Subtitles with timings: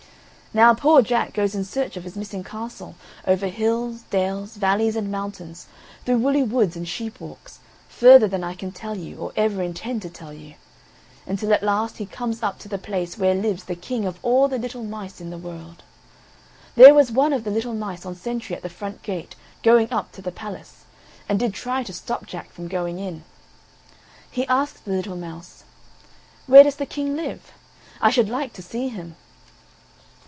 [0.53, 5.09] Now poor Jack goes in search of his missing castle, over hills, dales, valleys, and
[5.09, 5.67] mountains,
[6.03, 10.09] through woolly woods and sheepwalks, further than I can tell you or ever intend to
[10.09, 10.55] tell you.
[11.25, 14.49] Until at last he comes up to the place where lives the King of all
[14.49, 15.83] the little mice in the world.
[16.75, 20.11] There was one of the little mice on sentry at the front gate going up
[20.11, 20.83] to the palace,
[21.29, 23.23] and did try to stop Jack from going in.
[24.29, 25.63] He asked the little mouse:
[26.45, 27.53] "Where does the King live?
[28.01, 29.15] I should like to see him."